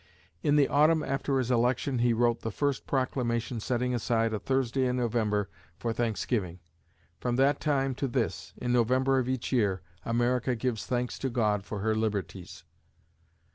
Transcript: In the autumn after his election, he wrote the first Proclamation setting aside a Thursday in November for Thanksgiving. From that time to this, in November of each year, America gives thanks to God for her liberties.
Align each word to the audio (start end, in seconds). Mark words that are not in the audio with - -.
In 0.41 0.55
the 0.55 0.67
autumn 0.67 1.03
after 1.03 1.37
his 1.37 1.51
election, 1.51 1.99
he 1.99 2.11
wrote 2.11 2.41
the 2.41 2.49
first 2.49 2.87
Proclamation 2.87 3.59
setting 3.59 3.93
aside 3.93 4.33
a 4.33 4.39
Thursday 4.39 4.87
in 4.87 4.97
November 4.97 5.47
for 5.77 5.93
Thanksgiving. 5.93 6.57
From 7.19 7.35
that 7.35 7.59
time 7.59 7.93
to 7.93 8.07
this, 8.07 8.51
in 8.57 8.73
November 8.73 9.19
of 9.19 9.29
each 9.29 9.51
year, 9.51 9.83
America 10.03 10.55
gives 10.55 10.87
thanks 10.87 11.19
to 11.19 11.29
God 11.29 11.63
for 11.63 11.81
her 11.81 11.93
liberties. 11.93 12.63